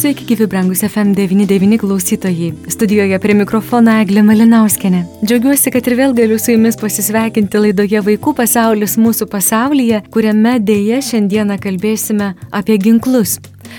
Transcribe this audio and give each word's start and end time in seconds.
Sveiki, 0.00 0.24
gyvi 0.24 0.46
brangus 0.48 0.80
FM99 0.82 1.76
klausytojai. 1.78 2.54
Studijoje 2.72 3.18
prie 3.20 3.34
mikrofono 3.36 3.92
Eglė 4.00 4.22
Malinauskenė. 4.24 5.02
Džiaugiuosi, 5.20 5.68
kad 5.74 5.90
ir 5.90 5.96
vėl 5.98 6.14
galiu 6.16 6.38
su 6.40 6.54
jumis 6.54 6.80
pasisveikinti 6.80 7.60
laidoje 7.60 8.00
Vaikų 8.06 8.32
pasaulis 8.38 8.96
mūsų 8.96 9.28
pasaulyje, 9.28 10.00
kuriame 10.08 10.56
dėje 10.64 11.02
šiandieną 11.10 11.60
kalbėsime 11.60 12.32
apie 12.48 12.80
ginklus. 12.80 13.36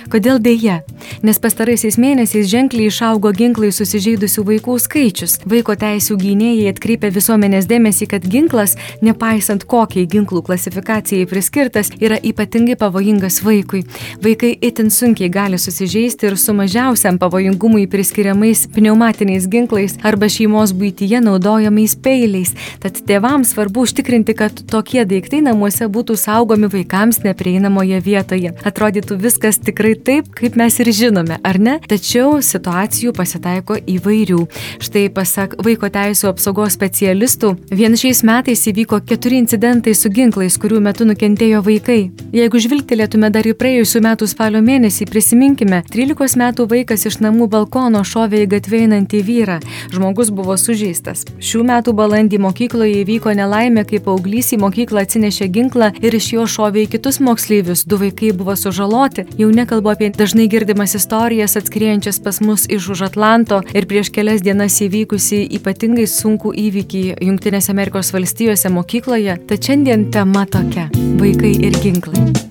Kodėl 0.10 0.40
dėja? 0.42 0.82
Nes 1.22 1.38
pastaraisiais 1.42 1.98
mėnesiais 2.02 2.48
ženkliai 2.50 2.90
išaugo 2.90 3.32
ginklai 3.36 3.70
susižeidusių 3.76 4.44
vaikų 4.48 4.78
skaičius. 4.82 5.38
Vaiko 5.46 5.76
teisų 5.78 6.18
gynėjai 6.22 6.72
atkreipia 6.72 7.12
visuomenės 7.14 7.68
dėmesį, 7.70 8.08
kad 8.14 8.26
ginklas, 8.26 8.78
nepaisant 9.06 9.66
kokiai 9.70 10.08
ginklų 10.10 10.42
klasifikacijai 10.48 11.28
priskirtas, 11.30 11.92
yra 12.02 12.18
ypatingai 12.18 12.78
pavojingas 12.80 13.42
vaikui. 13.46 13.84
Vaikai 14.24 14.54
itin 14.58 14.90
sunkiai 14.94 15.30
gali 15.34 15.60
susižeisti 15.62 16.32
ir 16.32 16.38
su 16.42 16.56
mažiausiam 16.58 17.20
pavojingumui 17.22 17.88
priskiriamais 17.92 18.66
pneumatiniais 18.74 19.48
ginklais 19.52 19.98
arba 20.08 20.30
šeimos 20.32 20.74
būtyje 20.78 21.22
naudojamais 21.26 21.96
peiliais. 22.02 22.56
Tad 22.82 22.98
tėvams 23.08 23.54
svarbu 23.54 23.86
užtikrinti, 23.86 24.36
kad 24.38 24.64
tokie 24.72 25.06
daiktai 25.06 25.44
namuose 25.46 25.90
būtų 25.92 26.18
saugomi 26.18 26.72
vaikams 26.72 27.22
neprieinamoje 27.26 28.02
vietoje. 28.02 28.56
Atrodytų 28.66 29.20
viskas 29.22 29.60
tikrai 29.62 29.91
taip, 29.96 30.30
kaip 30.38 30.56
mes 30.60 30.80
ir 30.80 30.92
žinome, 30.96 31.38
ar 31.44 31.60
ne? 31.60 31.78
Tačiau 31.88 32.40
situacijų 32.46 33.14
pasitaiko 33.18 33.78
įvairių. 33.90 34.42
Štai 34.84 35.08
pasak 35.14 35.56
vaiko 35.64 35.90
teisų 35.92 36.30
apsaugos 36.32 36.76
specialistų, 36.78 37.54
vien 37.72 37.98
šiais 38.00 38.24
metais 38.28 38.64
įvyko 38.72 39.02
keturi 39.08 39.42
incidentai 39.42 39.94
su 39.98 40.12
ginklais, 40.14 40.58
kurių 40.62 40.82
metu 40.84 41.08
nukentėjo 41.10 41.62
vaikai. 41.66 42.00
Jeigu 42.36 42.62
žvilgtelėtume 42.64 43.32
dar 43.34 43.48
į 43.48 43.56
praėjusių 43.60 44.04
metų 44.06 44.30
spalio 44.32 44.62
mėnesį, 44.66 45.08
prisiminkime, 45.12 45.82
13 45.92 46.40
metų 46.42 46.68
vaikas 46.72 47.06
iš 47.10 47.20
namų 47.26 47.50
balkono 47.52 48.04
šovė 48.08 48.46
į 48.46 48.52
gatvę 48.56 48.84
einantį 48.86 49.24
vyrą. 49.28 49.60
Žmogus 49.92 50.32
buvo 50.36 50.56
sužeistas. 50.58 51.26
Šių 51.42 51.64
metų 51.68 51.96
balandį 51.98 52.40
mokykloje 52.46 53.02
įvyko 53.04 53.36
nelaimė, 53.38 53.86
kai 53.90 54.00
paauglys 54.04 54.54
į 54.56 54.62
mokyklą 54.64 55.06
atsinešė 55.06 55.50
ginklą 55.56 55.92
ir 56.02 56.16
iš 56.18 56.32
jo 56.36 56.48
šovė 56.48 56.86
į 56.86 56.92
kitus 56.96 57.20
moksleivius. 57.24 57.86
Du 57.86 58.00
vaikai 58.02 58.32
buvo 58.38 58.56
sužaloti. 58.56 59.26
Jau 59.40 59.52
nekalbu 59.82 59.90
apie 59.90 60.10
dažnai 60.14 60.48
girdimas 60.48 60.94
istorijas 60.96 61.58
atskriejančias 61.58 62.20
pas 62.20 62.42
mus 62.42 62.68
iš 62.70 62.90
už 62.90 63.02
Atlanto 63.02 63.62
ir 63.74 63.88
prieš 63.88 64.12
kelias 64.14 64.42
dienas 64.42 64.78
įvykusi 64.82 65.48
ypatingai 65.58 66.06
sunku 66.06 66.54
įvykį 66.54 67.18
Junktinėse 67.26 67.74
Amerikos 67.74 68.14
valstijose 68.14 68.70
mokykloje, 68.70 69.40
tad 69.48 69.58
šiandien 69.58 70.12
tema 70.12 70.46
tokia- 70.46 70.90
vaikai 71.22 71.58
ir 71.66 71.74
ginklai. 71.82 72.51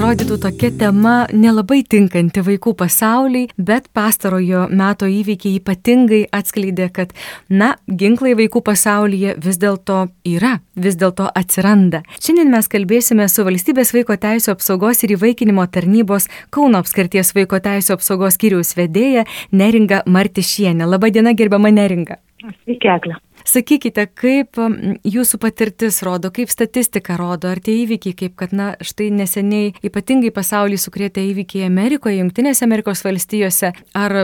Atrodytų 0.00 0.36
tokia 0.40 0.68
tema 0.80 1.14
nelabai 1.28 1.82
tinkanti 1.84 2.40
vaikų 2.40 2.72
pasauliai, 2.80 3.50
bet 3.60 3.90
pastarojo 3.92 4.62
meto 4.72 5.04
įvykiai 5.04 5.58
ypatingai 5.58 6.22
atskleidė, 6.32 6.86
kad, 6.96 7.12
na, 7.52 7.74
ginklai 7.84 8.32
vaikų 8.38 8.62
pasaulyje 8.64 9.34
vis 9.44 9.60
dėlto 9.60 9.98
yra, 10.24 10.54
vis 10.72 10.96
dėlto 10.96 11.28
atsiranda. 11.36 12.00
Šiandien 12.16 12.48
mes 12.48 12.72
kalbėsime 12.72 13.28
su 13.28 13.44
Valstybės 13.44 13.92
vaiko 13.92 14.16
teisų 14.24 14.54
apsaugos 14.54 15.04
ir 15.04 15.18
įvaikinimo 15.18 15.68
tarnybos 15.68 16.30
Kauno 16.48 16.80
apskarties 16.80 17.34
vaiko 17.36 17.60
teisų 17.60 17.98
apsaugos 17.98 18.40
skyriaus 18.40 18.72
vedėja 18.80 19.28
Neringa 19.52 20.00
Martišienė. 20.08 20.88
Labadiena, 20.88 21.36
gerbama 21.36 21.76
Neringa. 21.76 22.22
Sveiki, 22.40 22.88
Eglė. 22.88 23.20
Sakykite, 23.50 24.04
kaip 24.14 24.58
jūsų 25.06 25.40
patirtis 25.42 25.98
rodo, 26.06 26.30
kaip 26.34 26.52
statistika 26.52 27.16
rodo, 27.18 27.50
ar 27.50 27.58
tie 27.64 27.80
įvykiai, 27.82 28.14
kaip 28.22 28.36
kad, 28.38 28.54
na, 28.54 28.68
štai 28.78 29.08
neseniai 29.14 29.72
ypatingai 29.86 30.30
pasaulį 30.36 30.78
sukrėtė 30.78 31.24
įvykiai 31.32 31.66
Amerikoje, 31.66 32.20
Junktinėse 32.20 32.66
Amerikos 32.68 33.02
valstijose, 33.06 33.72
ar 33.98 34.16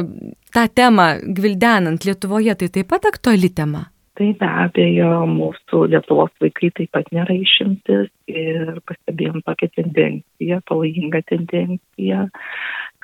tą 0.54 0.64
temą 0.70 1.08
gvildenant 1.26 2.06
Lietuvoje 2.06 2.54
tai 2.60 2.70
taip 2.78 2.90
pat 2.92 3.08
aktuali 3.10 3.50
tema? 3.50 3.88
Tai 4.16 4.30
be 4.38 4.48
abejo, 4.48 5.10
mūsų 5.28 5.82
Lietuvos 5.92 6.30
vaikai 6.40 6.70
taip 6.78 6.94
pat 6.94 7.10
nėra 7.12 7.34
išimtis 7.36 8.08
ir 8.30 8.78
pastebėjom 8.88 9.42
tokią 9.44 9.68
tendenciją, 9.74 10.62
pavojingą 10.70 11.20
tendenciją, 11.28 12.28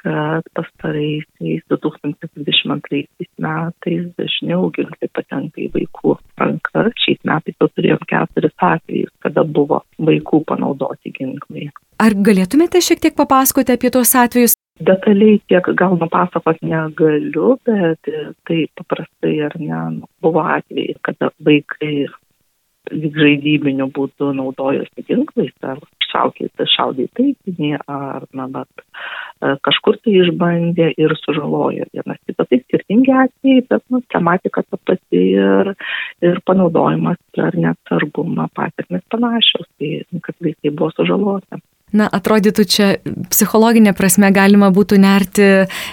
kad 0.02 0.46
pastaraisiais 0.56 1.62
2022 1.70 3.28
metais 3.38 4.06
dažniau 4.18 4.70
ginklai 4.74 5.10
patenka 5.14 5.62
į 5.62 5.68
vaikų 5.76 6.16
rankas. 6.40 6.90
Šiais 7.04 7.22
metais 7.28 7.56
jau 7.60 7.68
turėjom 7.70 8.02
keturis 8.10 8.56
atvejus, 8.70 9.12
kada 9.22 9.44
buvo 9.44 9.82
vaikų 9.98 10.42
panaudoti 10.48 11.14
ginklai. 11.18 11.70
Ar 12.02 12.16
galėtumėte 12.28 12.82
šiek 12.82 13.02
tiek 13.04 13.14
papasakoti 13.18 13.76
apie 13.76 13.92
tos 13.94 14.14
atvejus? 14.18 14.56
Detaliai 14.82 15.38
tiek 15.46 15.68
gal 15.78 15.94
nupasakot 16.00 16.58
negaliu, 16.64 17.54
bet 17.68 18.10
tai 18.48 18.64
paprastai 18.78 19.36
ar 19.46 19.54
ne, 19.60 19.82
buvo 20.24 20.42
atvejai, 20.42 20.96
kada 21.06 21.30
vaikai 21.46 22.08
žaidybiniu 22.90 23.86
būdu 23.94 24.32
naudojosi 24.34 25.04
ginklais 25.06 25.54
ar 25.62 25.78
šaukėsi 26.10 26.66
šaudė 26.74 27.06
taikinį 27.18 27.76
ar 27.86 28.26
na, 28.34 28.48
bet, 28.52 28.84
kažkur 29.66 29.98
tai 30.02 30.14
išbandė 30.20 30.92
ir 31.00 31.14
sužalojo 31.18 31.88
vienas 31.90 32.20
kitą. 32.26 32.46
Tai 32.46 32.58
skirtingi 32.62 33.14
atvejai, 33.24 33.64
bet 33.70 33.84
nu, 33.90 34.02
tematika 34.12 34.62
ta 34.62 34.78
pati 34.86 35.22
ir, 35.34 35.72
ir 36.22 36.40
panaudojimas 36.46 37.20
ar 37.42 37.58
neatsargumą 37.58 38.48
pasiekmes 38.54 39.04
panašios, 39.12 39.68
tai 39.78 40.22
kad 40.22 40.38
vaikai 40.46 40.70
buvo 40.70 40.92
sužaloti. 40.94 41.62
Na, 41.92 42.06
atrodytų 42.08 42.64
čia 42.64 42.86
psichologinė 43.32 43.92
prasme 43.96 44.30
galima 44.32 44.70
būtų 44.72 44.96
nerti 45.02 45.48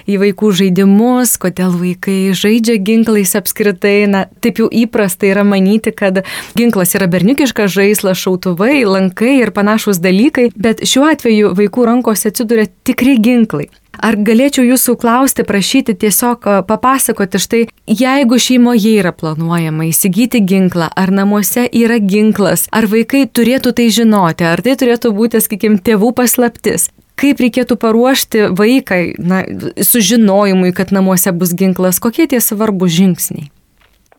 į 0.07 0.19
vaikų 0.21 0.51
žaidimus, 0.61 1.35
kodėl 1.41 1.75
vaikai 1.75 2.31
žaidžia 2.31 2.77
ginklais 2.79 3.35
apskritai. 3.35 4.07
Na, 4.11 4.23
taip 4.39 4.61
jau 4.63 4.69
įprasta 4.71 5.27
yra 5.27 5.43
manyti, 5.47 5.91
kad 5.95 6.21
ginklas 6.55 6.95
yra 6.95 7.09
berniukiškas 7.11 7.73
žaislas, 7.75 8.21
šautuvai, 8.21 8.85
lankai 8.87 9.39
ir 9.41 9.51
panašus 9.55 9.99
dalykai, 10.03 10.49
bet 10.55 10.85
šiuo 10.87 11.09
atveju 11.11 11.53
vaikų 11.59 11.89
rankose 11.91 12.31
atsiduria 12.31 12.69
tikri 12.87 13.19
ginklai. 13.19 13.67
Ar 13.99 14.15
galėčiau 14.15 14.63
jūsų 14.63 14.95
klausti, 15.01 15.43
prašyti 15.43 15.95
tiesiog 15.99 16.45
papasakoti 16.69 17.41
štai, 17.41 17.61
jeigu 17.83 18.39
šeimoje 18.39 18.93
yra 19.01 19.11
planuojama 19.11 19.89
įsigyti 19.89 20.39
ginklą, 20.39 20.87
ar 20.95 21.11
namuose 21.11 21.65
yra 21.67 21.99
ginklas, 21.99 22.69
ar 22.71 22.87
vaikai 22.87 23.25
turėtų 23.27 23.75
tai 23.75 23.89
žinoti, 23.91 24.47
ar 24.47 24.63
tai 24.63 24.77
turėtų 24.79 25.11
būti, 25.17 25.43
sakykime, 25.43 25.81
tėvų 25.83 26.13
paslaptis. 26.15 26.87
Kaip 27.19 27.41
reikėtų 27.43 27.75
paruošti 27.75 28.47
vaikai 28.55 29.01
na, 29.19 29.43
sužinojimui, 29.83 30.71
kad 30.71 30.95
namuose 30.95 31.35
bus 31.35 31.51
ginklas, 31.51 31.99
kokie 31.99 32.29
tie 32.31 32.39
svarbus 32.39 32.95
žingsniai? 32.95 33.49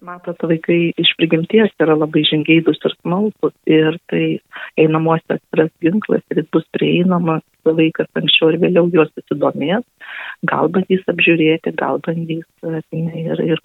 Matot, 0.01 0.39
vaikai 0.49 0.95
iš 1.01 1.11
prigimties 1.19 1.75
yra 1.85 1.93
labai 1.99 2.23
žingeidus 2.25 2.79
ir 2.89 2.95
smalsus 2.95 3.53
ir 3.69 3.99
tai 4.09 4.25
einamuose 4.81 5.37
atsiras 5.37 5.69
ginklas 5.85 6.23
ir 6.33 6.41
jis 6.41 6.49
bus 6.57 6.65
prieinamas, 6.77 7.45
vaikas 7.69 8.09
anksčiau 8.17 8.49
ir 8.55 8.61
vėliau 8.63 8.89
juos 8.95 9.13
susidomės, 9.13 9.85
gal 10.49 10.73
bandys 10.73 11.05
apžiūrėti, 11.13 11.75
gal 11.77 12.01
bandys 12.07 12.49
ir, 12.65 13.45
ir, 13.45 13.63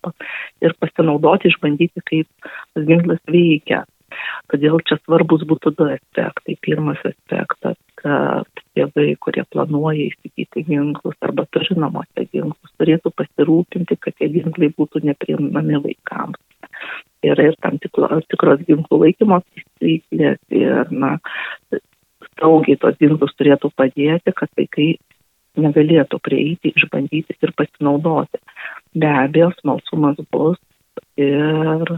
ir 0.68 0.78
pasinaudoti, 0.84 1.54
išbandyti, 1.54 2.04
kaip 2.12 2.52
tas 2.52 2.88
ginklas 2.90 3.24
veikia. 3.32 3.86
Todėl 4.52 4.84
čia 4.88 5.00
svarbus 5.06 5.48
būtų 5.48 5.72
du 5.80 5.88
aspektai. 5.96 6.60
Pirmas 6.68 7.00
aspektas, 7.08 7.80
kad 8.00 8.65
tėvai, 8.76 9.08
kurie 9.24 9.44
planuoja 9.52 10.10
įsigyti 10.10 10.66
ginklus 10.68 11.16
arba 11.26 11.48
turi 11.56 11.78
namuose 11.80 12.28
ginklus, 12.32 12.74
turėtų 12.80 13.12
pasirūpinti, 13.16 13.98
kad 14.02 14.18
tie 14.20 14.30
ginklai 14.34 14.72
būtų 14.76 15.06
nepriimami 15.10 15.82
vaikams. 15.88 16.42
Yra 17.26 17.50
ir 17.50 17.58
tam 17.64 17.80
tikro, 17.82 18.10
tikros 18.30 18.62
ginklų 18.68 19.02
laikymo 19.06 19.42
taisyklės 19.82 20.40
ir, 20.54 20.92
na, 20.92 21.16
saugiai 22.40 22.78
tos 22.82 22.98
ginklus 23.02 23.34
turėtų 23.40 23.72
padėti, 23.80 24.34
kad 24.36 24.52
vaikai 24.60 24.96
negalėtų 25.60 26.20
prieiti, 26.24 26.74
išbandyti 26.76 27.38
ir 27.40 27.54
pasinaudoti. 27.58 28.42
Be 28.96 29.12
abejo, 29.24 29.52
smalsumas 29.62 30.20
bus 30.32 30.60
ir 31.20 31.96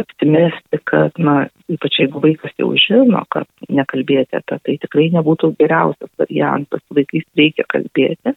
apsimesti, 0.00 0.80
kad, 0.90 1.14
na, 1.22 1.44
ypač 1.70 2.00
jeigu 2.02 2.22
vaikas 2.22 2.54
jau 2.58 2.72
žino, 2.78 3.22
kad 3.34 3.46
nekalbėti 3.70 4.38
apie 4.38 4.58
tai 4.66 4.76
tikrai 4.82 5.06
nebūtų 5.14 5.54
geriausias 5.60 6.10
variantas, 6.20 6.82
vaikais 6.94 7.26
reikia 7.38 7.66
kalbėti, 7.70 8.34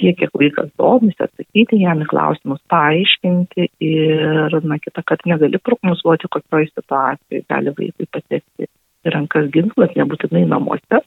tiek, 0.00 0.18
kiek 0.18 0.34
vaikas 0.38 0.72
domisi, 0.80 1.18
atsakyti 1.22 1.80
jam 1.84 2.02
į 2.02 2.10
klausimus, 2.10 2.62
paaiškinti 2.72 3.68
ir, 3.86 4.58
na, 4.66 4.78
kitą, 4.82 5.04
kad 5.06 5.22
negali 5.28 5.62
prognozuoti, 5.62 6.30
kokioje 6.32 6.72
situacijoje 6.72 7.46
gali 7.48 7.74
vaikai 7.78 8.10
patekti 8.18 8.70
rankas 9.12 9.48
ginklas, 9.54 9.94
nebūtinai 9.98 10.44
namuose. 10.50 11.00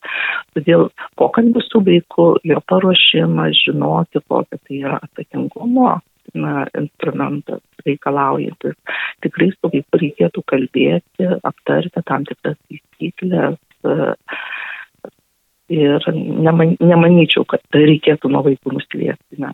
Todėl 0.56 0.90
pokalbis 1.20 1.70
su 1.72 1.80
vaiku, 1.84 2.34
jo 2.44 2.60
paruošimas, 2.72 3.56
žinoti, 3.68 4.24
kokia 4.28 4.60
tai 4.60 4.82
yra 4.82 5.00
atsakingumo 5.04 5.96
na, 6.38 6.66
instrumentas 6.78 7.62
reikalaujantis. 7.86 8.78
Tikrai 9.24 9.52
su 9.54 9.72
vaiku 9.72 10.02
reikėtų 10.02 10.44
kalbėti, 10.52 11.30
aptarti 11.46 12.04
tam 12.06 12.26
tikras 12.28 12.58
taisyklės. 12.68 13.60
Ir 15.76 16.06
neman, 16.14 16.76
nemanyčiau, 16.78 17.46
kad 17.50 17.64
reikėtų 17.74 18.30
nuo 18.30 18.44
vaikų 18.46 18.76
nuslėpti. 18.76 19.40
Ne. 19.42 19.50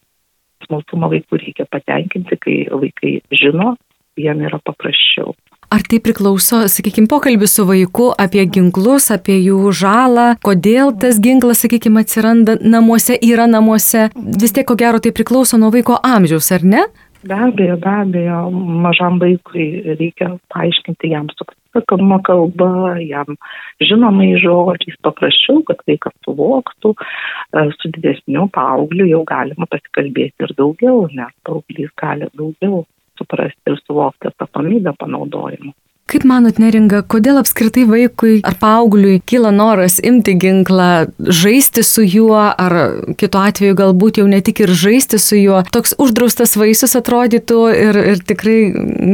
Smalsumą 0.66 1.08
vaikų 1.14 1.40
reikia 1.40 1.66
patenkinti, 1.72 2.38
kai 2.40 2.58
vaikai 2.72 3.14
žino, 3.32 3.76
jiem 4.20 4.44
yra 4.48 4.60
paprasčiau. 4.64 5.36
Ar 5.72 5.86
tai 5.88 6.02
priklauso, 6.04 6.58
sakykime, 6.68 7.08
pokalbis 7.08 7.54
su 7.56 7.64
vaiku 7.64 8.10
apie 8.20 8.44
ginklus, 8.52 9.06
apie 9.16 9.38
jų 9.40 9.70
žalą, 9.72 10.26
kodėl 10.44 10.92
tas 11.00 11.16
ginklas, 11.24 11.62
sakykime, 11.64 12.04
atsiranda 12.04 12.58
namuose, 12.60 13.16
yra 13.24 13.46
namuose? 13.48 14.10
Vis 14.44 14.52
tiek, 14.52 14.68
ko 14.68 14.76
gero, 14.76 15.00
tai 15.00 15.14
priklauso 15.16 15.56
nuo 15.62 15.72
vaiko 15.72 15.96
amžiaus, 16.04 16.52
ar 16.58 16.68
ne? 16.74 16.84
Be 17.24 17.40
abejo, 17.48 17.80
be 17.80 17.96
abejo, 18.02 18.42
mažam 18.84 19.22
vaikui 19.24 19.96
reikia 19.96 20.34
paaiškinti 20.52 21.14
jam 21.14 21.32
sakoma 21.72 22.20
kalba, 22.28 22.98
jam 23.08 23.40
žinomai 23.80 24.34
žodžiais 24.44 25.00
paprasčiau, 25.08 25.64
kad 25.72 25.80
vaikas 25.88 26.18
suvoktų, 26.28 26.98
e, 26.98 27.70
su 27.80 27.96
didesniu 27.96 28.50
paaugliu 28.52 29.08
jau 29.08 29.24
galima 29.24 29.72
pasikalbėti 29.72 30.50
ir 30.50 30.58
daugiau, 30.60 31.06
nes 31.16 31.32
paauglys 31.48 31.96
gali 32.02 32.28
daugiau 32.36 32.84
suprasti 33.22 33.74
ir 33.74 33.80
suvokti 33.86 34.34
atsakomybę 34.34 34.98
panaudojimo. 35.00 35.76
Kaip 36.12 36.26
manot, 36.28 36.58
neringa, 36.60 37.06
kodėl 37.08 37.38
apskritai 37.40 37.86
vaikui 37.88 38.42
ar 38.44 38.58
paaugliui 38.60 39.22
kyla 39.24 39.54
noras 39.56 39.96
imti 40.04 40.34
ginklą, 40.36 41.06
žaisti 41.24 41.86
su 41.88 42.04
juo, 42.04 42.36
ar 42.36 42.76
kitu 43.22 43.40
atveju 43.40 43.78
galbūt 43.80 44.20
jau 44.20 44.26
ne 44.28 44.42
tik 44.44 44.60
ir 44.66 44.74
žaisti 44.76 45.22
su 45.24 45.40
juo, 45.40 45.62
toks 45.72 45.96
uždraustas 46.04 46.58
vaisius 46.60 46.98
atrodytų 47.00 47.62
ir, 47.72 48.02
ir 48.12 48.24
tikrai 48.28 48.58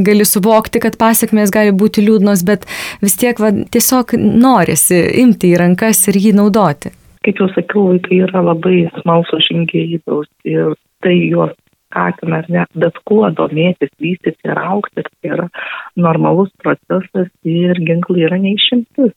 gali 0.08 0.26
suvokti, 0.26 0.82
kad 0.82 0.98
pasiekmes 0.98 1.54
gali 1.54 1.76
būti 1.76 2.02
liūdnos, 2.02 2.42
bet 2.48 2.66
vis 3.04 3.20
tiek 3.22 3.38
va, 3.44 3.54
tiesiog 3.54 4.18
norisi 4.18 5.04
imti 5.22 5.54
į 5.54 5.62
rankas 5.62 6.02
ir 6.10 6.18
jį 6.18 6.34
naudoti. 6.40 6.96
Kaip 7.28 7.44
jau 7.44 7.52
sakiau, 7.54 7.92
vaikai 7.92 8.24
yra 8.26 8.42
labai 8.42 8.88
smalsus 9.04 9.46
žingėjus 9.52 10.32
ir 10.50 10.74
tai 11.06 11.14
juos 11.30 11.54
skatina 11.98 12.42
ar 12.42 12.50
ne, 12.54 12.66
bet 12.78 12.98
kuo 13.10 13.30
domėtis, 13.34 13.92
vystyti 14.02 14.50
ir 14.50 14.60
aukti, 14.62 15.04
tai 15.04 15.34
yra 15.34 15.48
normalus 15.96 16.52
procesas 16.64 17.30
ir 17.44 17.80
ginklai 17.88 18.28
yra 18.30 18.40
neišimtis. 18.42 19.14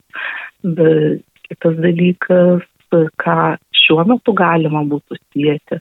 Bet 0.64 1.24
kitas 1.48 1.76
dalykas, 1.84 2.64
ką 2.90 3.40
šiuo 3.90 4.06
metu 4.06 4.34
galima 4.36 4.84
būtų 4.86 5.18
sieti, 5.18 5.80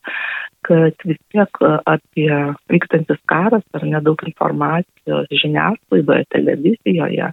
kad 0.66 1.06
vis 1.08 1.20
tiek 1.32 1.60
apie 1.88 2.30
vykstantis 2.70 3.20
karas 3.30 3.64
ar 3.78 3.86
nedaug 3.86 4.20
informacijos 4.28 5.30
žiniasklaidoje, 5.42 6.26
televizijoje 6.34 7.30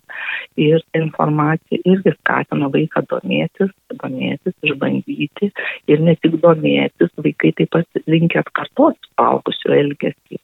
ir 0.62 0.84
informacija 0.94 1.80
irgi 1.84 2.12
skatina 2.20 2.68
vaiką 2.72 3.02
domėtis, 3.10 3.72
domėtis, 4.02 4.54
išbandyti 4.62 5.50
ir 5.90 6.04
ne 6.04 6.16
tik 6.20 6.38
domėtis, 6.44 7.12
vaikai 7.16 7.52
taip 7.56 7.72
pat 7.74 8.02
linkia 8.06 8.44
atkartoti 8.44 9.10
suaugusių 9.14 9.74
elgesį. 9.80 10.42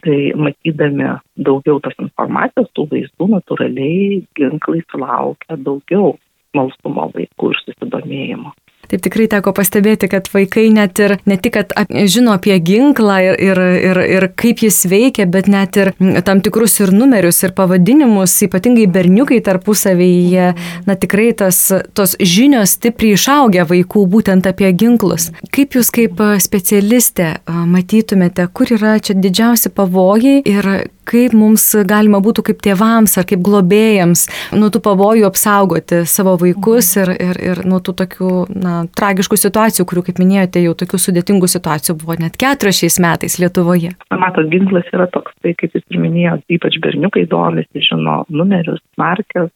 Tai 0.00 0.18
matydami 0.40 1.10
daugiau 1.36 1.80
tos 1.84 1.96
informacijos, 2.00 2.70
tų 2.76 2.86
vaizdų 2.88 3.26
natūraliai 3.34 4.22
ginklai 4.38 4.80
sulaukia 4.88 5.58
daugiau 5.60 6.14
smalsumo 6.50 7.10
vaikų 7.14 7.52
ir 7.52 7.62
susidomėjimo. 7.66 8.54
Taip 8.90 9.04
tikrai 9.04 9.28
teko 9.30 9.52
pastebėti, 9.54 10.08
kad 10.10 10.26
vaikai 10.32 10.66
net 10.74 10.98
ir 11.02 11.16
ne 11.30 11.36
tik, 11.38 11.54
kad 11.54 11.92
žino 12.10 12.34
apie 12.34 12.56
ginklą 12.58 13.18
ir, 13.22 13.38
ir, 13.38 13.60
ir, 13.90 14.00
ir 14.16 14.26
kaip 14.38 14.64
jis 14.64 14.82
veikia, 14.90 15.28
bet 15.30 15.46
net 15.50 15.78
ir 15.78 15.92
tam 16.26 16.42
tikrus 16.42 16.78
ir 16.82 16.90
numerius, 16.94 17.38
ir 17.46 17.54
pavadinimus, 17.54 18.34
ypatingai 18.48 18.88
berniukai 18.90 19.40
tarpusavyje, 19.46 20.52
na 20.88 20.98
tikrai 20.98 21.30
tas, 21.38 21.62
tos 21.94 22.16
žinios 22.18 22.74
stipriai 22.78 23.18
išaugia 23.18 23.66
vaikų 23.70 24.06
būtent 24.10 24.48
apie 24.50 24.72
ginklus. 24.74 25.30
Kaip 25.54 25.78
jūs 25.78 25.92
kaip 25.94 26.22
specialistė 26.42 27.36
matytumėte, 27.46 28.48
kur 28.52 28.74
yra 28.74 28.98
čia 28.98 29.14
didžiausi 29.14 29.70
pavojai 29.74 30.40
ir 30.42 30.70
kaip 31.08 31.34
mums 31.36 31.64
galima 31.88 32.20
būtų 32.22 32.44
kaip 32.50 32.60
tėvams 32.64 33.16
ar 33.20 33.26
kaip 33.28 33.42
globėjams 33.46 34.26
nuo 34.56 34.70
tų 34.72 34.82
pavojų 34.84 35.26
apsaugoti 35.28 36.02
savo 36.08 36.36
vaikus 36.40 36.92
ir, 37.00 37.12
ir, 37.14 37.40
ir 37.50 37.62
nuo 37.68 37.80
tų 37.84 37.94
tokių 38.02 38.32
na, 38.54 38.74
tragiškų 38.98 39.38
situacijų, 39.40 39.86
kurių, 39.90 40.04
kaip 40.08 40.20
minėjote, 40.22 40.62
jau 40.64 40.74
tokių 40.82 41.00
sudėtingų 41.06 41.50
situacijų 41.50 41.96
buvo 42.02 42.18
net 42.20 42.38
keturios 42.40 42.80
šiais 42.82 43.00
metais 43.02 43.38
Lietuvoje. 43.42 43.94
Matot, 44.12 44.50
ginklas 44.52 44.88
yra 44.94 45.08
toks, 45.14 45.34
tai 45.44 45.54
kaip 45.58 45.74
jūs 45.76 45.86
ir 45.88 46.02
minėjote, 46.02 46.46
ypač 46.56 46.78
berniukai 46.84 47.26
domisi, 47.30 47.84
žino 47.86 48.20
numerius, 48.28 48.82
markės, 49.00 49.50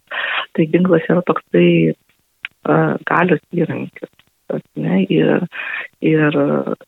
tai 0.56 0.68
ginklas 0.72 1.06
yra 1.10 1.24
toks 1.26 1.44
tai 1.54 1.68
uh, 1.92 2.94
galios 3.08 3.42
įrankis. 3.54 4.10
Ne, 4.78 5.00
ir, 5.10 5.46
ir, 6.04 6.34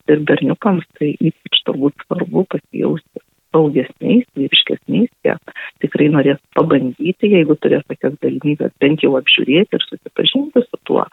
ir 0.07 0.19
berniukams 0.29 0.85
tai 0.99 1.09
ypač 1.17 1.63
turbūt 1.67 2.05
svarbu 2.05 2.45
pasijausti 2.53 3.26
saugesniais, 3.55 4.27
vyriškesniais, 4.37 5.11
jie 5.25 5.35
tikrai 5.83 6.09
norės 6.13 6.39
pabandyti, 6.57 7.31
jeigu 7.33 7.57
turės 7.61 7.85
tokias 7.87 8.17
galimybės, 8.23 8.73
bent 8.81 9.03
jau 9.05 9.13
apžiūrėti 9.19 9.77
ir 9.77 9.85
susipažinti 9.87 10.63
su 10.65 10.81
tuo. 10.89 11.05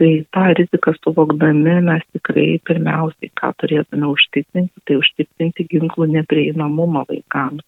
Tai 0.00 0.10
tą 0.34 0.46
riziką 0.58 0.94
suvokdami 0.98 1.76
mes 1.88 2.06
tikrai 2.16 2.48
pirmiausiai, 2.66 3.30
ką 3.38 3.52
turėtume 3.62 4.10
užtikrinti, 4.10 4.84
tai 4.88 4.98
užtikrinti 5.00 5.68
ginklų 5.70 6.10
neprieinamumą 6.16 7.06
vaikams 7.10 7.62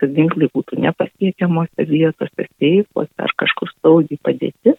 kad 0.00 0.14
ginklai 0.16 0.48
būtų 0.54 0.78
nepasiekiamose 0.84 1.86
vietose, 1.88 2.46
seifuose 2.58 3.24
ar 3.24 3.34
kažkur 3.40 3.72
saugiai 3.78 4.20
padėti, 4.24 4.74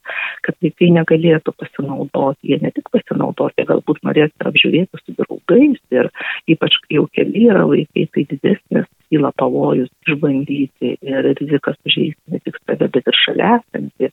kad 0.46 0.58
vaikai 0.64 0.92
negalėtų 0.98 1.54
pasinaudoti. 1.60 2.54
Jie 2.54 2.60
ne 2.64 2.72
tik 2.76 2.90
pasinaudoti, 2.94 3.68
galbūt 3.70 4.02
norės 4.08 4.32
ir 4.32 4.52
apžiūrėti 4.52 5.02
su 5.02 5.18
draugais 5.18 5.82
ir 5.96 6.12
ypač 6.50 6.80
jau 6.94 7.06
keli 7.16 7.48
yra 7.50 7.66
vaikai, 7.70 8.08
tai 8.14 8.26
didesnis 8.32 8.88
kyla 9.10 9.32
pavojus 9.38 9.90
išbandyti 10.08 10.96
ir 11.02 11.30
rizika 11.40 11.74
sužeisti 11.80 12.34
ne 12.34 12.42
tik 12.46 12.60
save, 12.64 12.88
bet 12.88 13.10
ir 13.10 13.22
šalia 13.26 13.60
esantį. 13.60 14.12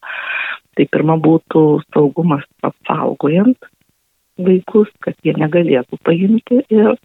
Tai 0.77 0.85
pirma 0.93 1.17
būtų 1.23 1.63
saugumas 1.95 2.45
apsaugojant 2.67 3.71
vaikus, 4.43 4.91
kad 5.05 5.17
jie 5.25 5.35
negalėtų 5.39 5.99
paimti 6.07 6.61
ir, 6.73 6.97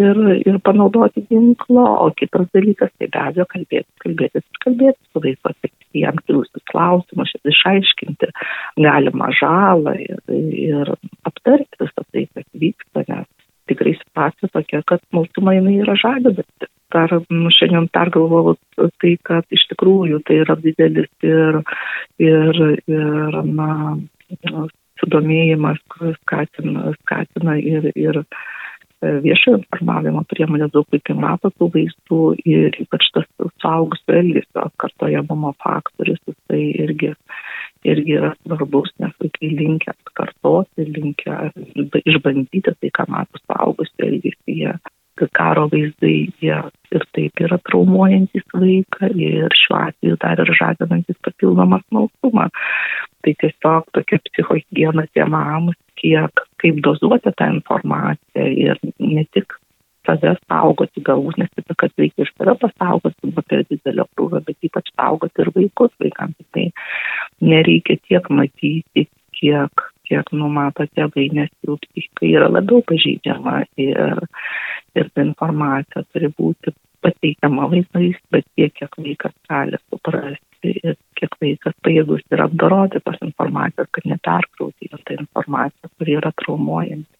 ir, 0.00 0.20
ir 0.42 0.58
panaudoti 0.66 1.24
ginklo, 1.30 1.84
o 2.04 2.10
kitas 2.18 2.48
dalykas, 2.56 2.92
tai 2.98 3.08
be 3.08 3.20
abejo, 3.20 3.46
kalbėti, 3.52 3.88
kalbėtis 4.04 4.42
ir 4.42 4.62
kalbėti 4.66 4.98
su 5.12 5.24
vaiku, 5.26 5.52
atsakyti 5.52 6.04
jam 6.04 6.20
kilusius 6.26 6.66
klausimus, 6.70 7.34
išaiškinti 7.54 8.30
galimą 8.82 9.30
žalą 9.40 9.96
ir, 10.02 10.20
ir 10.34 10.94
aptarti 11.28 11.82
visą 11.82 12.06
tai, 12.10 12.26
kas 12.34 12.48
vyksta, 12.66 13.06
nes 13.08 13.30
tikrai 13.70 13.94
situacija 13.96 14.52
tokia, 14.52 14.82
kad 14.86 15.02
smalsumą 15.08 15.54
jinai 15.56 15.78
yra 15.84 15.96
bet 16.36 16.68
dar 16.94 17.10
šiandien 17.56 17.88
pergalvojau 17.94 18.56
tai, 19.02 19.16
kad 19.26 19.44
iš 19.54 19.66
tikrųjų 19.72 20.20
tai 20.26 20.40
yra 20.44 20.56
didelis 20.60 21.10
ir, 21.26 21.60
ir, 22.22 22.60
ir 22.86 23.38
na, 23.48 23.70
sudomėjimas 25.04 25.80
skatina, 26.22 26.92
skatina 27.02 27.56
ir, 27.60 27.90
ir 27.94 28.20
e, 28.22 28.24
viešojo 29.24 29.60
informavimo 29.60 30.24
priemonės 30.30 30.72
daug 30.74 30.88
vaikai 30.94 31.16
mato 31.18 31.52
tų 31.58 31.70
vaizdų 31.76 32.22
ir 32.48 32.80
ypač 32.84 33.10
tas 33.16 33.28
suaugusio 33.62 34.16
elgesio 34.20 34.64
atkartojamumo 34.64 35.54
faktorius, 35.64 36.22
tai 36.48 36.62
irgi, 36.86 37.12
irgi 37.84 38.18
yra 38.18 38.34
svarbus, 38.40 38.92
nes 39.02 39.14
vaikai 39.22 39.52
linkia 39.60 39.94
atkartoti, 39.94 40.88
linkia 40.96 41.38
išbandyti 42.04 42.66
tai, 42.72 42.92
ką 42.98 43.08
mato 43.12 43.40
suaugusio 43.44 44.08
elgesyje 44.08 44.76
karo 45.32 45.68
vaizdai 45.70 46.32
jie 46.42 46.56
ir 46.94 47.04
taip 47.14 47.40
yra 47.42 47.58
traumuojantis 47.68 48.46
vaiką 48.54 49.10
ir 49.14 49.54
šiuo 49.60 49.78
atveju 49.88 50.18
dar 50.22 50.42
ir 50.42 50.50
žadinantis 50.58 51.18
papildomą 51.26 51.80
smalsumą. 51.86 52.48
Tai 53.24 53.32
tiesiog 53.40 53.86
tokia 53.96 54.20
psichohigiena 54.28 55.06
tėvams, 55.16 55.78
kiek 56.00 56.42
kaip 56.60 56.80
dozuoti 56.84 57.32
tą 57.38 57.50
informaciją 57.56 58.48
ir 58.66 58.80
ne 58.98 59.24
tik 59.32 59.56
save 60.04 60.34
saugoti, 60.44 61.02
galbūt 61.04 61.38
nesipė, 61.40 61.76
kad 61.80 61.94
reikia 62.00 62.26
iš 62.26 62.32
save 62.36 62.54
pasaugoti 62.60 63.30
nuo 63.30 63.44
per 63.48 63.64
didelio 63.70 64.06
krūvio, 64.12 64.42
bet 64.44 64.68
ypač 64.68 64.90
saugoti 64.92 65.44
ir 65.44 65.50
vaikus 65.56 65.92
vaikams. 66.02 66.36
Tai 66.52 66.66
nereikia 67.52 67.96
tiek 68.04 68.28
matyti, 68.28 69.06
kiek, 69.38 69.86
kiek 70.08 70.32
numato 70.36 70.86
tėvai, 70.92 71.28
nes 71.38 71.52
jų 71.64 71.78
psichika 71.86 72.28
yra 72.28 72.50
labiau 72.52 72.84
pažydžiama 72.90 73.62
ir, 73.80 74.24
ir 74.94 75.12
ta 75.14 75.24
informacija 75.24 76.04
turi 76.12 76.30
būti 76.36 76.74
pateikiama 77.04 77.68
vaizdais, 77.72 78.18
bet 78.32 78.46
tiek, 78.56 78.72
kiek 78.78 78.98
vaikas 79.06 79.34
gali 79.48 79.80
suprasti 79.90 80.74
ir 80.82 80.96
kiek 81.18 81.36
vaikas 81.42 81.76
pajėgus 81.86 82.24
yra 82.32 82.48
apdoroti 82.48 83.02
tos 83.04 83.20
informacijos, 83.28 83.90
kad 83.94 84.08
neperkrauti 84.12 84.90
tą 84.94 85.18
informaciją, 85.18 85.92
kuri 85.98 86.16
yra 86.20 86.32
traumuojanti. 86.42 87.13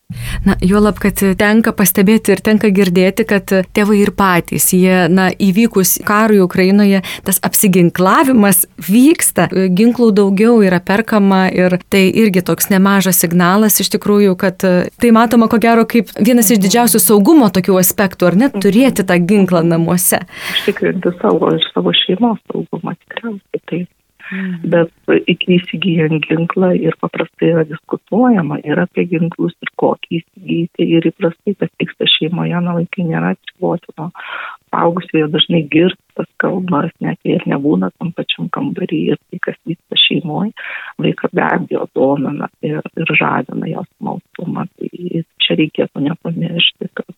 Na, 0.44 0.54
juolab, 0.60 0.98
kad 1.00 1.16
tenka 1.40 1.72
pastebėti 1.72 2.34
ir 2.34 2.40
tenka 2.44 2.68
girdėti, 2.74 3.24
kad 3.28 3.48
tėvai 3.74 3.96
ir 4.02 4.12
patys, 4.16 4.68
jie, 4.76 5.06
na, 5.08 5.30
įvykus 5.32 5.96
karui 6.04 6.42
Ukrainoje, 6.44 7.00
tas 7.24 7.40
apsiginklavimas 7.46 8.64
vyksta, 8.84 9.48
ginklų 9.48 10.10
daugiau 10.18 10.60
yra 10.66 10.82
perkama 10.84 11.46
ir 11.48 11.78
tai 11.88 12.04
irgi 12.12 12.44
toks 12.44 12.68
nemažas 12.72 13.22
signalas 13.24 13.80
iš 13.80 13.94
tikrųjų, 13.96 14.36
kad 14.40 14.60
tai 14.60 15.14
matoma 15.16 15.48
ko 15.48 15.58
gero 15.62 15.88
kaip 15.88 16.12
vienas 16.20 16.52
iš 16.52 16.60
didžiausių 16.66 17.00
saugumo 17.00 17.48
tokių 17.54 17.80
aspektų, 17.80 18.28
ar 18.28 18.40
net 18.44 18.60
turėti 18.60 19.08
tą 19.08 19.16
ginklą 19.24 19.64
namuose. 19.64 20.20
Užtikrinti 20.58 21.16
savo 21.22 21.54
ir 21.56 21.64
savo 21.72 21.96
šeimos 22.04 22.44
saugumą 22.52 22.98
tikriausiai 23.00 23.64
taip. 23.64 23.93
Mhm. 24.34 24.70
Bet 24.72 24.90
iki 25.30 25.58
įsigijant 25.58 26.26
ginklą 26.26 26.72
ir 26.74 26.96
paprastai 27.02 27.52
yra 27.52 27.64
diskutuojama 27.68 28.58
ir 28.66 28.80
apie 28.82 29.06
ginklus 29.12 29.54
ir 29.62 29.70
kokį 29.80 30.20
įsigyti 30.20 30.88
ir 30.96 31.08
įprastai, 31.12 31.54
kas 31.60 31.70
vyksta 31.80 32.08
šeimoje, 32.16 32.60
na 32.66 32.74
vaikai 32.78 33.06
nėra 33.10 33.34
atsivoti 33.36 33.94
nuo 33.98 34.10
paaugusiojo 34.74 35.28
dažnai 35.30 35.62
girstas 35.70 36.30
kalbas, 36.42 36.90
net 37.04 37.20
jei 37.22 37.38
ir 37.38 37.46
nebūna 37.50 37.92
tam 37.94 38.10
pačiam 38.16 38.48
kambarį 38.56 39.00
ir 39.12 39.20
tai, 39.22 39.40
kas 39.46 39.58
vyksta 39.70 40.00
šeimoje, 40.06 40.50
vaiką 41.02 41.30
be 41.32 41.44
abejo 41.46 41.86
domina 41.94 42.50
ir, 42.66 42.80
ir 42.82 43.14
žadina 43.20 43.70
jos 43.70 43.90
maltumą. 44.02 44.66
Tai 44.80 45.22
čia 45.44 45.58
reikėtų 45.60 46.08
nepamiršti, 46.08 46.90
kad 46.90 47.14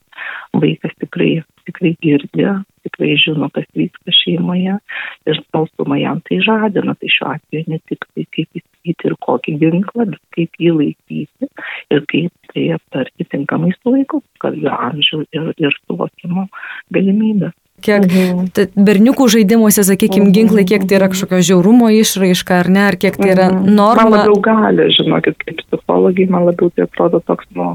vaikas 0.62 0.94
tikrai, 1.02 1.30
tikrai 1.68 1.92
girdi, 2.02 2.46
tikrai 2.86 3.16
žino, 3.20 3.48
kas 3.54 3.66
vyksta 3.76 4.14
šeimoje 4.14 4.78
ir 5.26 5.42
smalsumą 5.48 5.98
jam 6.00 6.22
tai 6.28 6.40
žadina. 6.46 6.96
Tai 6.96 7.12
šiuo 7.16 7.34
atveju 7.34 7.72
ne 7.72 7.80
tik 7.90 8.06
tai 8.06 8.26
kaip 8.36 8.62
įsigyti 8.62 9.10
ir 9.10 9.18
kokį 9.26 9.58
ginklą, 9.62 10.08
bet 10.14 10.22
kaip 10.36 10.62
jį 10.62 10.72
laikyti 10.80 11.50
ir 11.94 12.08
kaip 12.12 12.50
tai 12.54 12.66
aptarti 12.78 13.28
tinkamai 13.32 13.74
su 13.76 13.94
vaiku, 13.94 14.22
kad 14.42 14.56
jo 14.56 14.72
amžių 14.72 15.22
ir, 15.36 15.54
ir 15.60 15.78
suvokimo 15.84 16.48
galimybės. 16.94 17.54
Kiek 17.84 18.06
mhm. 18.08 18.46
berniukų 18.86 19.26
žaidimuose, 19.34 19.82
sakykime, 19.84 20.30
ginklai, 20.32 20.64
kiek 20.68 20.86
tai 20.88 20.96
yra 20.96 21.10
kažkokio 21.12 21.42
žiaurumo 21.44 21.90
išraiška, 21.92 22.62
ar 22.64 22.70
ne, 22.72 22.84
ar 22.88 22.96
kiek 22.96 23.18
tai 23.20 23.34
yra 23.34 23.50
mhm. 23.52 23.74
norma. 23.76 24.06
Man 24.08 24.22
labiau 24.22 24.38
gali, 24.46 24.86
žinokit, 24.96 25.36
kaip 25.42 25.60
psichologai, 25.60 26.28
man 26.32 26.48
labiau 26.48 26.72
tai 26.72 26.86
atrodo 26.86 27.20
toks, 27.28 27.48
nu, 27.58 27.74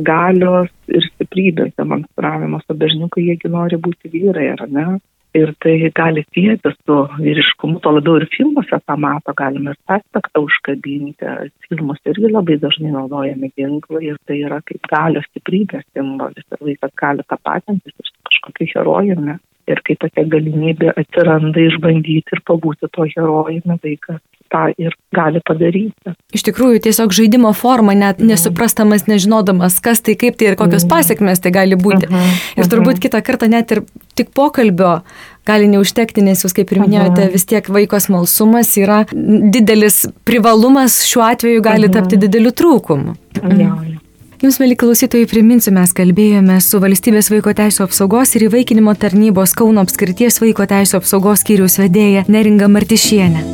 galios 0.00 0.70
ir 0.88 1.04
stiprybės 1.12 1.72
demonstravimas, 1.78 2.66
o 2.68 2.76
berniukai 2.78 3.24
jiegi 3.28 3.50
nori 3.52 3.78
būti 3.80 4.12
vyrai, 4.12 4.52
ar 4.56 4.68
ne? 4.68 4.86
Ir 5.32 5.54
tai 5.64 5.88
gali 5.96 6.26
sieti 6.28 6.70
su 6.74 6.96
vyriškumu, 7.16 7.78
to 7.80 7.92
labiau 7.96 8.18
ir 8.20 8.26
filmuose 8.34 8.76
tą 8.84 8.96
mato, 9.00 9.32
galime 9.32 9.72
ir 9.72 9.78
tą 9.88 9.96
aspektą 9.96 10.42
užkabinti. 10.44 11.30
Filmuose 11.68 12.12
irgi 12.12 12.28
labai 12.28 12.58
dažnai 12.60 12.92
naudojami 12.92 13.48
ginklai 13.56 14.10
ir 14.10 14.18
tai 14.28 14.42
yra 14.44 14.60
kaip 14.68 14.84
galios 14.92 15.24
stiprybės 15.30 15.86
simbolis 15.94 16.44
ir 16.44 16.60
vaikas 16.68 16.92
gali 17.00 17.24
tapatintis 17.32 17.96
ir 17.96 18.10
su 18.10 18.28
kažkokiu 18.28 18.68
herojumi. 18.74 19.38
Ir 19.70 19.78
kai 19.86 19.94
tokia 20.00 20.24
galimybė 20.26 20.90
atsiranda 20.98 21.62
išbandyti 21.62 22.34
ir 22.34 22.40
pabūti 22.48 22.88
to 22.90 23.06
herojumi, 23.14 23.78
vaikas 23.84 24.18
tą 24.52 24.68
ir 24.78 24.94
gali 25.16 25.40
padaryti. 25.44 26.14
Iš 26.36 26.44
tikrųjų, 26.48 26.82
tiesiog 26.86 27.14
žaidimo 27.16 27.52
forma, 27.56 27.94
net 27.96 28.20
mhm. 28.20 28.32
nesuprastamas, 28.32 29.06
nežinodamas, 29.10 29.78
kas 29.84 30.04
tai, 30.04 30.16
kaip 30.20 30.38
tai 30.40 30.52
ir 30.52 30.58
kokios 30.60 30.84
mhm. 30.84 30.92
pasiekmes 30.92 31.42
tai 31.42 31.54
gali 31.54 31.78
būti. 31.78 32.08
Mhm. 32.10 32.36
Ir 32.60 32.70
turbūt 32.72 33.02
kitą 33.02 33.22
kartą 33.24 33.48
net 33.52 33.72
ir 33.74 33.84
tik 34.18 34.32
pokalbio 34.36 35.00
gali 35.48 35.70
neužtekti, 35.72 36.22
nes 36.22 36.44
jūs, 36.44 36.54
kaip 36.54 36.70
ir 36.70 36.82
minėjote, 36.84 37.26
vis 37.32 37.48
tiek 37.48 37.66
vaiko 37.72 37.98
smalsumas 38.02 38.76
yra 38.78 39.02
didelis 39.10 40.04
privalumas, 40.28 41.00
šiuo 41.08 41.24
atveju 41.32 41.64
gali 41.64 41.90
tapti 41.92 42.20
dideliu 42.20 42.54
trūkumu. 42.54 43.16
Mhm. 43.42 44.01
Jums, 44.42 44.56
mėly 44.58 44.74
klausytojai, 44.74 45.28
priminsiu, 45.30 45.70
mes 45.70 45.92
kalbėjome 45.94 46.56
su 46.66 46.80
Valstybės 46.82 47.28
vaiko 47.30 47.52
teisų 47.54 47.84
apsaugos 47.84 48.32
ir 48.34 48.48
įvaikinimo 48.48 48.90
tarnybos 48.98 49.52
Kauno 49.54 49.84
apskrities 49.86 50.40
vaiko 50.42 50.66
teisų 50.66 50.96
apsaugos 50.98 51.44
skyriaus 51.44 51.78
vedėja 51.78 52.24
Neringa 52.26 52.66
Martišienė. 52.66 53.44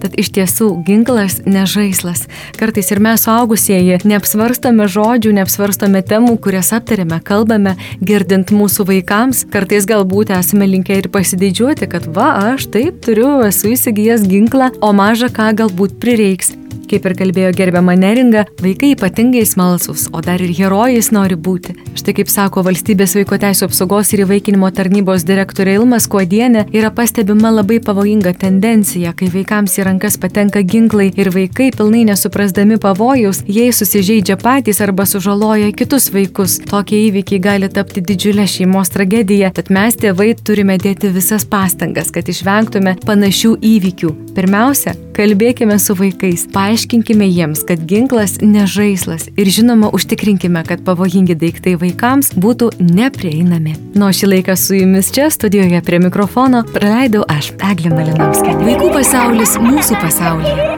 Tad 0.00 0.16
iš 0.16 0.30
tiesų 0.38 0.70
ginklas 0.86 1.42
nežaislas. 1.44 2.24
Kartais 2.56 2.88
ir 2.88 3.02
mes 3.04 3.26
suaugusieji 3.28 4.00
neapsvarstome 4.08 4.88
žodžių, 4.88 5.36
neapsvarstome 5.42 6.00
temų, 6.08 6.38
kurias 6.40 6.72
aptarėme, 6.72 7.20
kalbame, 7.20 7.76
girdint 8.00 8.48
mūsų 8.48 8.88
vaikams. 8.94 9.44
Kartais 9.52 9.84
galbūt 9.92 10.32
esame 10.38 10.70
linkę 10.72 10.96
ir 11.02 11.10
pasididžiuoti, 11.12 11.92
kad 11.92 12.08
va, 12.16 12.32
aš 12.54 12.70
taip 12.72 13.04
turiu, 13.04 13.42
esu 13.44 13.76
įsigijęs 13.76 14.24
ginklą, 14.24 14.72
o 14.80 14.96
maža 14.96 15.28
ką 15.28 15.52
galbūt 15.60 16.00
prireiks. 16.00 16.56
Kaip 16.92 17.06
ir 17.08 17.14
kalbėjo 17.16 17.50
gerbiama 17.56 17.94
Neringa, 17.96 18.42
vaikai 18.60 18.90
ypatingai 18.92 19.46
smalsus, 19.48 20.10
o 20.12 20.20
dar 20.20 20.42
ir 20.44 20.50
herojais 20.52 21.06
nori 21.14 21.38
būti. 21.40 21.72
Štai 21.96 22.12
kaip 22.18 22.28
sako 22.28 22.60
valstybės 22.66 23.14
vaiko 23.16 23.38
teisų 23.40 23.64
apsaugos 23.70 24.10
ir 24.12 24.26
įvaikinimo 24.26 24.68
tarnybos 24.76 25.24
direktorė 25.24 25.78
Ilmas 25.78 26.04
Kuodienė, 26.12 26.66
yra 26.76 26.90
pastebima 26.92 27.48
labai 27.48 27.78
pavojinga 27.80 28.34
tendencija, 28.42 29.14
kai 29.16 29.30
vaikams 29.32 29.78
į 29.80 29.86
rankas 29.88 30.18
patenka 30.20 30.60
ginklai 30.60 31.06
ir 31.16 31.30
vaikai 31.32 31.70
pilnai 31.72 32.02
nesuprasdami 32.10 32.76
pavojus, 32.82 33.40
jie 33.48 33.70
susižeidžia 33.72 34.36
patys 34.42 34.82
arba 34.84 35.08
sužaloja 35.08 35.72
kitus 35.72 36.10
vaikus. 36.12 36.58
Tokie 36.68 37.06
įvykiai 37.06 37.40
gali 37.40 37.72
tapti 37.72 38.04
didžiulę 38.04 38.44
šeimos 38.44 38.92
tragediją, 38.92 39.48
tad 39.56 39.72
mes 39.72 39.96
tėvai 39.96 40.34
turime 40.36 40.76
dėti 40.76 41.08
visas 41.16 41.48
pastangas, 41.48 42.12
kad 42.12 42.28
išvengtume 42.28 42.98
panašių 43.08 43.56
įvykių. 43.72 44.12
Pirmiausia, 44.36 44.92
kalbėkime 45.16 45.78
su 45.82 45.96
vaikais, 45.98 46.46
paaiškinkime, 46.54 47.26
jiems, 47.28 47.64
kad 47.68 47.82
ginklas 47.88 48.38
nežaislas 48.42 49.28
ir 49.36 49.50
žinoma 49.52 49.90
užtikrinkime, 49.94 50.64
kad 50.68 50.84
pavojingi 50.86 51.36
daiktai 51.38 51.74
vaikams 51.80 52.32
būtų 52.34 52.70
neprieinami. 52.82 53.76
Nuo 53.98 54.12
šį 54.14 54.32
laiką 54.34 54.56
su 54.58 54.78
jumis 54.80 55.12
čia 55.14 55.28
studijoje 55.32 55.82
prie 55.86 56.00
mikrofono 56.02 56.64
praleidau 56.72 57.26
aš, 57.28 57.52
Eglė 57.72 57.94
Malinauskė. 57.94 58.56
Vaikų 58.64 58.92
pasaulis 58.96 59.56
mūsų 59.60 60.00
pasaulyje. 60.02 60.72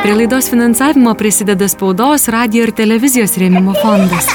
Prie 0.00 0.14
laidos 0.16 0.48
finansavimo 0.48 1.12
prisideda 1.14 1.68
spaudos, 1.68 2.28
radio 2.32 2.64
ir 2.64 2.72
televizijos 2.76 3.36
rėmimo 3.40 3.74
fondas. 3.82 4.30